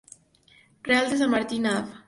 [0.83, 1.87] Real de San Martín, Av.